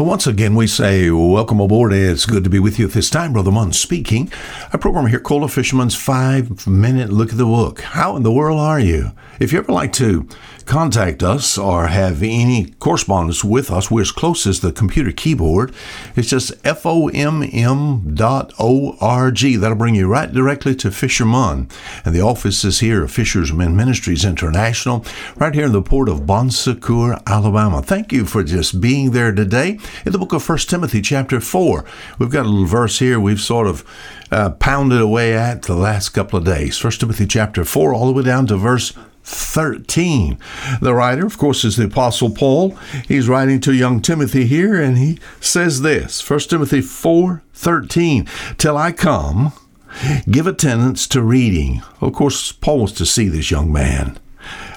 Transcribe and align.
But 0.00 0.06
once 0.06 0.26
again, 0.26 0.54
we 0.54 0.66
say 0.66 1.10
welcome 1.10 1.60
aboard. 1.60 1.92
It's 1.92 2.24
good 2.24 2.42
to 2.44 2.48
be 2.48 2.58
with 2.58 2.78
you 2.78 2.86
at 2.86 2.92
this 2.92 3.10
time. 3.10 3.34
Brother 3.34 3.50
Munn 3.50 3.74
speaking. 3.74 4.32
A 4.72 4.78
program 4.78 5.08
here 5.08 5.20
called 5.20 5.42
A 5.42 5.48
Fisherman's 5.48 5.94
Five 5.94 6.66
Minute 6.66 7.10
Look 7.10 7.32
at 7.32 7.36
the 7.36 7.44
Book. 7.44 7.82
How 7.82 8.16
in 8.16 8.22
the 8.22 8.32
world 8.32 8.58
are 8.58 8.80
you? 8.80 9.12
If 9.38 9.52
you 9.52 9.58
ever 9.58 9.72
like 9.72 9.92
to 9.94 10.26
contact 10.64 11.22
us 11.22 11.58
or 11.58 11.88
have 11.88 12.22
any 12.22 12.70
correspondence 12.78 13.44
with 13.44 13.70
us, 13.70 13.90
we're 13.90 14.02
as 14.02 14.12
close 14.12 14.46
as 14.46 14.60
the 14.60 14.72
computer 14.72 15.12
keyboard. 15.12 15.74
It's 16.16 16.28
just 16.28 16.52
F-O-M-M 16.64 18.14
dot 18.14 18.52
O-R-G. 18.58 19.56
That'll 19.56 19.76
bring 19.76 19.96
you 19.96 20.08
right 20.08 20.32
directly 20.32 20.74
to 20.76 20.90
Fisherman. 20.90 21.68
And 22.04 22.14
the 22.14 22.20
office 22.22 22.64
is 22.64 22.80
here 22.80 23.04
of 23.04 23.10
Fishermen 23.10 23.76
Ministries 23.76 24.24
International, 24.24 25.04
right 25.36 25.54
here 25.54 25.66
in 25.66 25.72
the 25.72 25.82
port 25.82 26.08
of 26.08 26.26
Bon 26.26 26.50
Secour, 26.50 27.18
Alabama. 27.26 27.82
Thank 27.82 28.12
you 28.12 28.24
for 28.24 28.42
just 28.42 28.80
being 28.80 29.10
there 29.10 29.32
today. 29.32 29.78
In 30.04 30.12
the 30.12 30.18
book 30.18 30.32
of 30.32 30.48
1 30.48 30.58
Timothy 30.58 31.00
chapter 31.00 31.40
4, 31.40 31.84
we've 32.18 32.30
got 32.30 32.46
a 32.46 32.48
little 32.48 32.66
verse 32.66 32.98
here 32.98 33.20
we've 33.20 33.40
sort 33.40 33.66
of 33.66 33.84
uh, 34.30 34.50
pounded 34.50 35.00
away 35.00 35.34
at 35.34 35.62
the 35.62 35.74
last 35.74 36.10
couple 36.10 36.38
of 36.38 36.44
days. 36.44 36.82
1 36.82 36.92
Timothy 36.94 37.26
chapter 37.26 37.64
4, 37.64 37.94
all 37.94 38.06
the 38.06 38.12
way 38.12 38.22
down 38.22 38.46
to 38.46 38.56
verse 38.56 38.92
13. 39.22 40.38
The 40.80 40.94
writer, 40.94 41.26
of 41.26 41.38
course, 41.38 41.64
is 41.64 41.76
the 41.76 41.84
Apostle 41.84 42.30
Paul. 42.30 42.76
He's 43.06 43.28
writing 43.28 43.60
to 43.60 43.74
young 43.74 44.00
Timothy 44.00 44.46
here, 44.46 44.80
and 44.80 44.98
he 44.98 45.18
says 45.40 45.82
this 45.82 46.28
1 46.28 46.40
Timothy 46.40 46.80
4 46.80 47.42
13. 47.52 48.26
Till 48.56 48.76
I 48.76 48.92
come, 48.92 49.52
give 50.30 50.46
attendance 50.46 51.06
to 51.08 51.22
reading. 51.22 51.82
Of 52.00 52.12
course, 52.14 52.52
Paul 52.52 52.78
wants 52.78 52.94
to 52.94 53.06
see 53.06 53.28
this 53.28 53.50
young 53.50 53.72
man. 53.72 54.18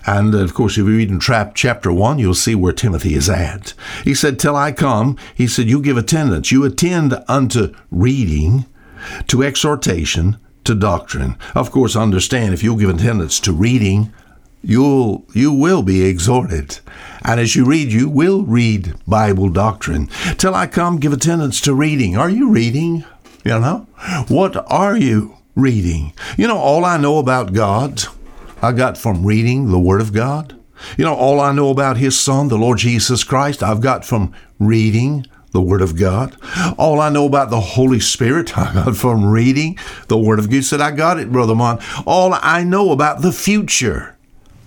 And 0.05 0.35
of 0.35 0.53
course, 0.53 0.73
if 0.73 0.80
you 0.80 0.85
read 0.85 1.09
in 1.09 1.20
Trap 1.20 1.53
chapter 1.55 1.91
1, 1.91 2.20
you'll 2.20 2.34
see 2.34 2.55
where 2.55 2.73
Timothy 2.73 3.16
is 3.16 3.30
at. 3.30 3.73
He 4.03 4.13
said, 4.13 4.39
Till 4.39 4.55
I 4.55 4.71
come, 4.71 5.17
he 5.34 5.48
said, 5.48 5.70
You 5.70 5.81
give 5.81 5.98
attendance. 5.98 6.52
You 6.52 6.66
attend 6.66 7.16
unto 7.27 7.73
reading, 7.89 8.66
to 9.28 9.44
exhortation, 9.44 10.38
to 10.66 10.75
doctrine. 10.75 11.38
Of 11.55 11.72
course, 11.72 11.95
understand 11.95 12.53
if 12.53 12.63
you'll 12.63 12.78
give 12.78 12.89
attendance 12.89 13.39
to 13.41 13.53
reading, 13.53 14.13
you'll 14.63 15.25
you 15.33 15.52
will 15.52 15.83
be 15.83 16.06
exhorted 16.06 16.80
and 17.25 17.38
as 17.39 17.53
you 17.53 17.66
read 17.66 17.91
you 17.91 18.08
will 18.08 18.44
read 18.44 18.94
bible 19.06 19.50
doctrine 19.50 20.08
till 20.38 20.56
i 20.56 20.66
come 20.66 20.97
give 20.97 21.11
attendance 21.11 21.59
to 21.59 21.73
reading 21.75 22.16
are 22.16 22.30
you 22.30 22.50
reading 22.50 23.03
you 23.44 23.59
know 23.59 23.85
what 24.30 24.56
are 24.72 24.95
you 24.95 25.35
reading 25.53 26.13
you 26.38 26.47
know 26.47 26.58
all 26.58 26.85
i 26.85 26.95
know 26.95 27.17
about 27.17 27.52
god 27.52 28.03
i 28.64 28.72
got 28.72 28.97
from 28.97 29.25
reading 29.25 29.69
the 29.69 29.80
word 29.80 30.02
of 30.02 30.14
god 30.14 30.59
you 30.97 31.06
know 31.06 31.14
all 31.14 31.39
i 31.39 31.52
know 31.52 31.69
about 31.69 31.97
his 31.97 32.19
son 32.19 32.47
the 32.47 32.58
lord 32.58 32.80
jesus 32.80 33.23
christ 33.23 33.61
i've 33.61 33.81
got 33.81 34.03
from 34.03 34.33
reading 34.59 35.25
the 35.53 35.61
Word 35.61 35.81
of 35.81 35.95
God. 35.95 36.36
All 36.78 37.00
I 37.00 37.09
know 37.09 37.25
about 37.25 37.52
the 37.52 37.59
Holy 37.59 38.00
Spirit, 38.00 38.58
I 38.58 38.73
got 38.73 38.97
from 38.97 39.23
reading 39.25 39.78
the 40.08 40.17
Word 40.17 40.39
of 40.39 40.47
God. 40.47 40.56
You 40.56 40.61
said, 40.64 40.81
I 40.81 40.91
got 40.91 41.19
it, 41.19 41.31
Brother 41.31 41.56
Munn. 41.56 41.80
All 42.06 42.34
I 42.34 42.64
know 42.64 42.91
about 42.91 43.22
the 43.22 43.31
future, 43.31 44.17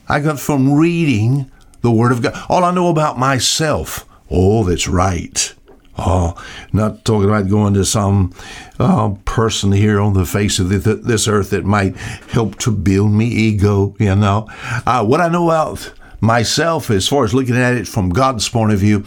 I 0.08 0.20
got 0.20 0.41
from 0.41 0.74
reading 0.74 1.50
the 1.83 1.91
Word 1.91 2.12
of 2.12 2.22
God. 2.22 2.41
All 2.48 2.64
I 2.64 2.70
know 2.70 2.89
about 2.89 3.19
myself, 3.19 4.06
oh, 4.30 4.64
that's 4.64 4.89
right. 4.89 5.52
Oh, 5.98 6.34
not 6.72 7.05
talking 7.05 7.28
about 7.28 7.48
going 7.48 7.75
to 7.75 7.84
some 7.84 8.34
uh, 8.78 9.14
person 9.25 9.72
here 9.72 9.98
on 10.00 10.12
the 10.12 10.27
face 10.27 10.58
of 10.58 10.69
this 10.69 11.27
earth 11.27 11.50
that 11.50 11.64
might 11.64 11.97
help 11.97 12.58
to 12.61 12.70
build 12.70 13.12
me 13.12 13.27
ego, 13.27 13.97
you 13.98 14.14
know. 14.14 14.47
Uh, 14.86 15.05
what 15.05 15.20
I 15.20 15.28
know 15.28 15.50
about 15.50 15.92
myself, 16.20 16.91
as 16.91 17.08
far 17.08 17.24
as 17.24 17.33
looking 17.33 17.56
at 17.56 17.74
it 17.74 17.89
from 17.89 18.11
God's 18.11 18.48
point 18.48 18.72
of 18.72 18.78
view, 18.78 19.05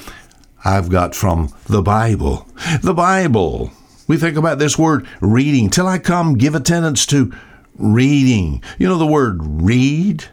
I've 0.65 0.89
got 0.89 1.15
from 1.15 1.53
the 1.67 1.81
Bible. 1.81 2.47
The 2.81 2.93
Bible. 2.93 3.71
We 4.07 4.17
think 4.17 4.37
about 4.37 4.57
this 4.57 4.77
word 4.77 5.07
reading. 5.21 5.69
Till 5.69 5.87
I 5.87 5.99
come, 5.99 6.37
give 6.37 6.55
attendance 6.55 7.05
to 7.07 7.31
reading. 7.77 8.63
You 8.77 8.87
know 8.87 8.97
the 8.97 9.05
word 9.05 9.39
read? 9.41 10.25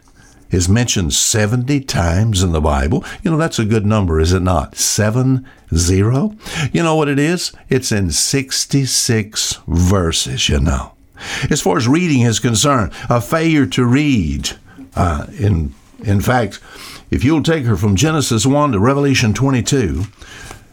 Is 0.51 0.69
mentioned 0.69 1.13
70 1.13 1.81
times 1.81 2.43
in 2.43 2.51
the 2.51 2.61
Bible. 2.61 3.03
You 3.23 3.31
know, 3.31 3.37
that's 3.37 3.59
a 3.59 3.65
good 3.65 3.85
number, 3.85 4.19
is 4.19 4.33
it 4.33 4.41
not? 4.41 4.75
Seven, 4.75 5.47
zero. 5.73 6.35
You 6.71 6.83
know 6.83 6.95
what 6.95 7.09
it 7.09 7.19
is? 7.19 7.51
It's 7.69 7.91
in 7.91 8.11
66 8.11 9.59
verses, 9.67 10.49
you 10.49 10.59
know. 10.59 10.93
As 11.49 11.61
far 11.61 11.77
as 11.77 11.87
reading 11.87 12.21
is 12.21 12.39
concerned, 12.39 12.91
a 13.09 13.19
failure 13.19 13.65
to 13.65 13.85
read, 13.85 14.51
uh, 14.95 15.25
in, 15.37 15.73
in 16.03 16.21
fact, 16.21 16.59
if 17.09 17.23
you'll 17.23 17.43
take 17.43 17.65
her 17.65 17.75
from 17.77 17.95
Genesis 17.95 18.45
1 18.45 18.73
to 18.73 18.79
Revelation 18.79 19.33
22, 19.33 20.03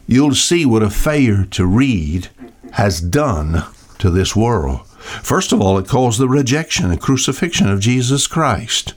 you'll 0.07 0.35
see 0.35 0.65
what 0.65 0.83
a 0.83 0.89
failure 0.89 1.45
to 1.45 1.65
read 1.65 2.29
has 2.73 3.01
done 3.01 3.63
to 3.99 4.09
this 4.09 4.35
world. 4.35 4.85
First 5.23 5.51
of 5.51 5.61
all, 5.61 5.77
it 5.77 5.87
caused 5.87 6.19
the 6.19 6.27
rejection 6.27 6.91
and 6.91 6.99
crucifixion 6.99 7.69
of 7.69 7.79
Jesus 7.79 8.27
Christ. 8.27 8.93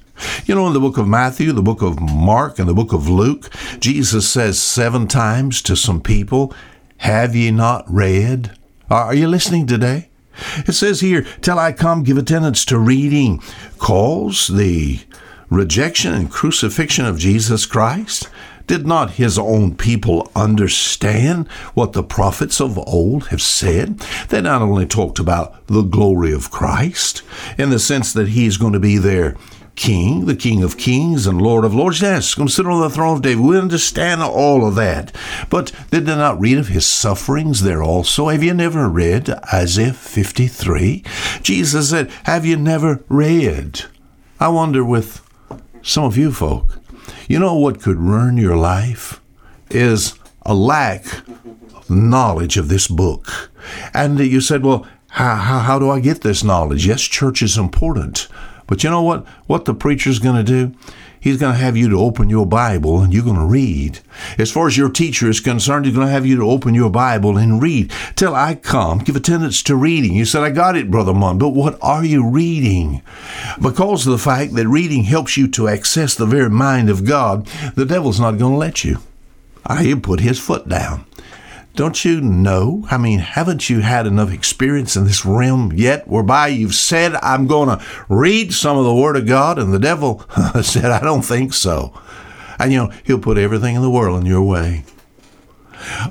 You 0.48 0.54
know, 0.54 0.66
in 0.66 0.72
the 0.72 0.80
book 0.80 0.96
of 0.96 1.06
Matthew, 1.06 1.52
the 1.52 1.60
book 1.60 1.82
of 1.82 2.00
Mark, 2.00 2.58
and 2.58 2.66
the 2.66 2.72
book 2.72 2.94
of 2.94 3.06
Luke, 3.06 3.50
Jesus 3.80 4.26
says 4.26 4.58
seven 4.58 5.06
times 5.06 5.60
to 5.60 5.76
some 5.76 6.00
people, 6.00 6.54
Have 6.96 7.36
ye 7.36 7.50
not 7.50 7.84
read? 7.86 8.56
Are 8.88 9.12
you 9.12 9.28
listening 9.28 9.66
today? 9.66 10.08
It 10.66 10.72
says 10.72 11.00
here, 11.00 11.26
Till 11.42 11.58
I 11.58 11.72
come, 11.72 12.02
give 12.02 12.16
attendance 12.16 12.64
to 12.64 12.78
reading. 12.78 13.42
Calls 13.76 14.48
the 14.48 15.00
rejection 15.50 16.14
and 16.14 16.30
crucifixion 16.30 17.04
of 17.04 17.18
Jesus 17.18 17.66
Christ? 17.66 18.30
Did 18.68 18.86
not 18.86 19.12
his 19.12 19.38
own 19.38 19.74
people 19.76 20.30
understand 20.36 21.48
what 21.74 21.94
the 21.94 22.02
prophets 22.02 22.60
of 22.60 22.78
old 22.78 23.28
have 23.28 23.42
said? 23.42 23.98
They 24.28 24.42
not 24.42 24.62
only 24.62 24.86
talked 24.86 25.18
about 25.18 25.66
the 25.66 25.82
glory 25.82 26.32
of 26.32 26.50
Christ 26.50 27.22
in 27.56 27.70
the 27.70 27.78
sense 27.78 28.12
that 28.12 28.28
he 28.28 28.44
is 28.46 28.58
going 28.58 28.74
to 28.74 28.78
be 28.78 28.98
there 28.98 29.36
King, 29.74 30.26
the 30.26 30.34
King 30.34 30.64
of 30.64 30.76
Kings 30.76 31.24
and 31.26 31.40
Lord 31.40 31.64
of 31.64 31.72
Lords. 31.72 32.02
Yes, 32.02 32.34
to 32.34 32.48
sit 32.48 32.66
on 32.66 32.80
the 32.80 32.90
throne 32.90 33.16
of 33.16 33.22
David. 33.22 33.44
We 33.44 33.56
understand 33.56 34.20
all 34.20 34.66
of 34.66 34.74
that. 34.74 35.14
But 35.48 35.72
did 35.92 36.04
they 36.04 36.16
not 36.16 36.40
read 36.40 36.58
of 36.58 36.66
his 36.66 36.84
sufferings 36.84 37.62
there 37.62 37.82
also? 37.82 38.28
Have 38.28 38.42
you 38.42 38.52
never 38.54 38.88
read 38.88 39.30
Isaiah 39.54 39.92
53? 39.92 41.04
Jesus 41.42 41.90
said, 41.90 42.10
Have 42.24 42.44
you 42.44 42.56
never 42.56 43.04
read? 43.08 43.82
I 44.40 44.48
wonder 44.48 44.84
with 44.84 45.22
some 45.82 46.02
of 46.02 46.16
you 46.16 46.32
folk, 46.32 46.80
you 47.28 47.38
know 47.38 47.54
what 47.54 47.80
could 47.80 47.98
ruin 47.98 48.36
your 48.36 48.56
life? 48.56 49.20
Is 49.70 50.18
a 50.46 50.54
lack 50.54 51.04
of 51.74 51.90
knowledge 51.90 52.56
of 52.56 52.68
this 52.68 52.88
book. 52.88 53.50
And 53.92 54.18
you 54.18 54.40
said, 54.40 54.64
Well, 54.64 54.86
how, 55.10 55.36
how, 55.36 55.58
how 55.60 55.78
do 55.78 55.90
I 55.90 56.00
get 56.00 56.22
this 56.22 56.42
knowledge? 56.42 56.86
Yes, 56.86 57.02
church 57.02 57.42
is 57.42 57.58
important. 57.58 58.28
But 58.66 58.82
you 58.82 58.90
know 58.90 59.02
what? 59.02 59.26
What 59.46 59.66
the 59.66 59.74
preacher's 59.74 60.18
going 60.18 60.36
to 60.36 60.42
do? 60.42 60.74
He's 61.20 61.38
going 61.38 61.54
to 61.54 61.58
have 61.58 61.76
you 61.76 61.88
to 61.90 61.98
open 61.98 62.30
your 62.30 62.46
Bible 62.46 63.00
and 63.00 63.12
you're 63.12 63.24
going 63.24 63.36
to 63.36 63.44
read. 63.44 64.00
As 64.38 64.50
far 64.50 64.66
as 64.66 64.76
your 64.76 64.90
teacher 64.90 65.28
is 65.28 65.40
concerned, 65.40 65.84
he's 65.84 65.94
going 65.94 66.06
to 66.06 66.12
have 66.12 66.26
you 66.26 66.36
to 66.36 66.50
open 66.50 66.74
your 66.74 66.90
Bible 66.90 67.36
and 67.36 67.60
read. 67.62 67.92
Till 68.16 68.34
I 68.34 68.54
come, 68.54 68.98
give 68.98 69.16
attendance 69.16 69.62
to 69.64 69.76
reading. 69.76 70.14
You 70.14 70.24
said, 70.24 70.42
I 70.42 70.50
got 70.50 70.76
it, 70.76 70.90
Brother 70.90 71.14
Munn, 71.14 71.38
but 71.38 71.50
what 71.50 71.78
are 71.82 72.04
you 72.04 72.28
reading? 72.28 73.02
Because 73.60 74.06
of 74.06 74.12
the 74.12 74.18
fact 74.18 74.54
that 74.54 74.68
reading 74.68 75.04
helps 75.04 75.36
you 75.36 75.48
to 75.48 75.68
access 75.68 76.14
the 76.14 76.26
very 76.26 76.50
mind 76.50 76.90
of 76.90 77.04
God, 77.04 77.46
the 77.74 77.84
devil's 77.84 78.20
not 78.20 78.38
going 78.38 78.52
to 78.52 78.58
let 78.58 78.84
you. 78.84 78.98
I 79.66 79.82
he'll 79.82 80.00
put 80.00 80.20
his 80.20 80.38
foot 80.38 80.68
down. 80.68 81.04
Don't 81.78 82.04
you 82.04 82.20
know? 82.20 82.84
I 82.90 82.98
mean, 82.98 83.20
haven't 83.20 83.70
you 83.70 83.82
had 83.82 84.04
enough 84.04 84.32
experience 84.32 84.96
in 84.96 85.04
this 85.04 85.24
realm 85.24 85.70
yet 85.72 86.08
whereby 86.08 86.48
you've 86.48 86.74
said, 86.74 87.14
I'm 87.22 87.46
going 87.46 87.68
to 87.68 87.84
read 88.08 88.52
some 88.52 88.76
of 88.76 88.84
the 88.84 88.92
Word 88.92 89.14
of 89.14 89.26
God? 89.26 89.60
And 89.60 89.72
the 89.72 89.78
devil 89.78 90.24
said, 90.62 90.86
I 90.86 90.98
don't 90.98 91.22
think 91.22 91.54
so. 91.54 91.92
And 92.58 92.72
you 92.72 92.78
know, 92.78 92.92
he'll 93.04 93.20
put 93.20 93.38
everything 93.38 93.76
in 93.76 93.82
the 93.82 93.90
world 93.90 94.18
in 94.18 94.26
your 94.26 94.42
way 94.42 94.82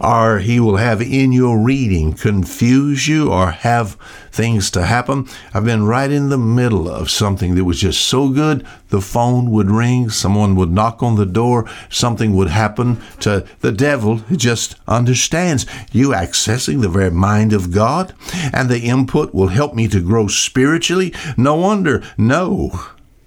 or 0.02 0.40
he 0.40 0.60
will 0.60 0.78
have 0.78 1.02
in 1.02 1.32
your 1.32 1.60
reading 1.60 2.14
confuse 2.14 3.08
you 3.08 3.32
or 3.32 3.52
have 3.52 3.94
things 4.32 4.70
to 4.72 4.86
happen. 4.86 5.28
I've 5.54 5.66
been 5.66 5.86
right 5.86 6.12
in 6.12 6.30
the 6.30 6.38
middle 6.38 6.90
of 6.90 7.10
something 7.10 7.56
that 7.56 7.66
was 7.66 7.82
just 7.82 8.02
so 8.02 8.30
good, 8.30 8.66
the 8.90 9.02
phone 9.02 9.52
would 9.52 9.70
ring, 9.70 10.10
someone 10.10 10.56
would 10.56 10.72
knock 10.72 11.02
on 11.02 11.16
the 11.16 11.26
door, 11.26 11.70
something 11.90 12.36
would 12.36 12.50
happen 12.50 13.02
to 13.20 13.46
the 13.62 13.72
devil 13.72 14.18
just 14.32 14.76
understands 14.88 15.66
you 15.92 16.10
accessing 16.10 16.82
the 16.82 16.90
very 16.90 17.12
mind 17.12 17.54
of 17.54 17.72
God, 17.72 18.14
and 18.54 18.70
the 18.70 18.82
input 18.82 19.34
will 19.34 19.48
help 19.48 19.74
me 19.74 19.88
to 19.88 20.00
grow 20.02 20.28
spiritually. 20.28 21.14
No 21.36 21.56
wonder, 21.56 22.04
no, 22.18 22.80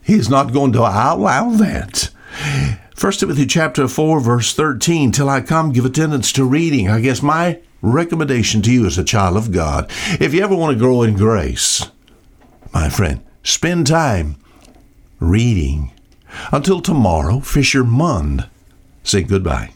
he's 0.03 0.29
not 0.29 0.53
going 0.53 0.73
to 0.73 0.81
allow 0.81 1.51
that. 1.51 2.11
1 3.01 3.13
Timothy 3.13 3.47
chapter 3.47 3.89
4 3.89 4.21
verse 4.21 4.53
13 4.53 5.11
till 5.11 5.27
I 5.27 5.41
come 5.41 5.73
give 5.73 5.87
attendance 5.87 6.33
to 6.33 6.45
reading. 6.45 6.91
I 6.91 7.01
guess 7.01 7.23
my 7.23 7.61
recommendation 7.81 8.61
to 8.61 8.71
you 8.71 8.85
as 8.85 8.99
a 8.99 9.05
child 9.05 9.39
of 9.39 9.53
God, 9.53 9.91
if 10.21 10.35
you 10.35 10.45
ever 10.45 10.55
want 10.55 10.75
to 10.75 10.79
grow 10.79 11.01
in 11.01 11.17
grace, 11.17 11.89
my 12.75 12.91
friend, 12.91 13.25
spend 13.43 13.87
time 13.87 14.37
reading. 15.19 15.93
Until 16.53 16.83
tomorrow, 16.83 17.41
Fisher 17.41 17.85
Munn. 17.85 18.51
Say 19.03 19.23
goodbye. 19.23 19.69